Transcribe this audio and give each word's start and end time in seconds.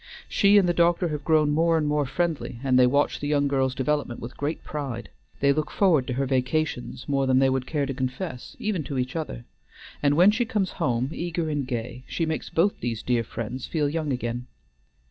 She 0.27 0.57
and 0.57 0.67
the 0.67 0.73
doctor 0.73 1.09
have 1.09 1.23
grown 1.23 1.51
more 1.51 1.77
and 1.77 1.85
more 1.85 2.07
friendly, 2.07 2.59
and 2.63 2.79
they 2.79 2.87
watch 2.87 3.19
the 3.19 3.27
young 3.27 3.47
girl's 3.47 3.75
development 3.75 4.19
with 4.19 4.35
great 4.35 4.63
pride: 4.63 5.09
they 5.41 5.53
look 5.53 5.69
forward 5.69 6.07
to 6.07 6.13
her 6.13 6.25
vacations 6.25 7.07
more 7.07 7.27
than 7.27 7.37
they 7.37 7.51
would 7.51 7.67
care 7.67 7.85
to 7.85 7.93
confess 7.93 8.55
even 8.57 8.83
to 8.85 8.97
each 8.97 9.15
other; 9.15 9.45
and 10.01 10.17
when 10.17 10.31
she 10.31 10.43
comes 10.43 10.71
home 10.81 11.11
eager 11.13 11.51
and 11.51 11.67
gay, 11.67 12.03
she 12.07 12.25
makes 12.25 12.49
both 12.49 12.79
these 12.79 13.03
dear 13.03 13.23
friends 13.23 13.67
feel 13.67 13.87
young 13.87 14.11
again. 14.11 14.47